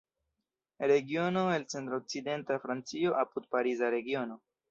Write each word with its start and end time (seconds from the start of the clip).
Regiono 0.91 1.43
el 1.57 1.67
centr-okcidenta 1.75 2.59
Francio 2.65 3.13
apud 3.27 3.47
Pariza 3.55 3.93
Regiono. 3.99 4.43